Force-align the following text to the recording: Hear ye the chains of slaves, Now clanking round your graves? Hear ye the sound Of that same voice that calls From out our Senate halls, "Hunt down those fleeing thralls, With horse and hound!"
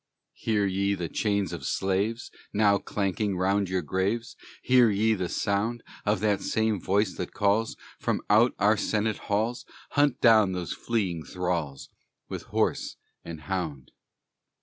Hear 0.33 0.65
ye 0.65 0.95
the 0.95 1.09
chains 1.09 1.53
of 1.53 1.63
slaves, 1.63 2.31
Now 2.51 2.79
clanking 2.79 3.37
round 3.37 3.69
your 3.69 3.83
graves? 3.83 4.35
Hear 4.63 4.89
ye 4.89 5.13
the 5.13 5.29
sound 5.29 5.83
Of 6.07 6.21
that 6.21 6.41
same 6.41 6.81
voice 6.81 7.13
that 7.17 7.35
calls 7.35 7.77
From 7.99 8.23
out 8.27 8.55
our 8.57 8.77
Senate 8.77 9.19
halls, 9.29 9.63
"Hunt 9.91 10.19
down 10.19 10.53
those 10.53 10.73
fleeing 10.73 11.23
thralls, 11.23 11.87
With 12.29 12.45
horse 12.49 12.95
and 13.23 13.41
hound!" 13.41 13.91